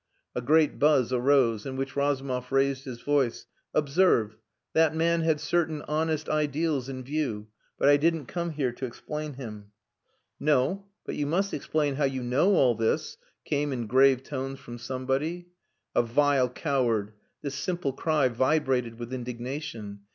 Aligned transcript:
'"A 0.35 0.41
great 0.41 0.79
buzz 0.79 1.13
arose, 1.13 1.63
in 1.63 1.75
which 1.75 1.95
Razumov 1.95 2.51
raised 2.51 2.85
his 2.85 3.01
voice. 3.01 3.45
"Observe 3.71 4.35
that 4.73 4.95
man 4.95 5.21
had 5.21 5.39
certain 5.39 5.83
honest 5.83 6.27
ideals 6.27 6.89
in 6.89 7.03
view. 7.03 7.49
But 7.77 7.87
I 7.87 7.97
didn't 7.97 8.25
come 8.25 8.49
here 8.49 8.71
to 8.71 8.85
explain 8.87 9.33
him." 9.33 9.73
"No. 10.39 10.87
But 11.05 11.17
you 11.17 11.27
must 11.27 11.53
explain 11.53 11.97
how 11.97 12.05
you 12.05 12.23
know 12.23 12.55
all 12.55 12.73
this," 12.73 13.17
came 13.45 13.71
in 13.71 13.85
grave 13.85 14.23
tones 14.23 14.57
from 14.59 14.79
somebody. 14.79 15.49
"A 15.93 16.01
vile 16.01 16.49
coward!" 16.49 17.13
This 17.43 17.53
simple 17.53 17.93
cry 17.93 18.27
vibrated 18.27 18.97
with 18.97 19.13
indignation. 19.13 19.99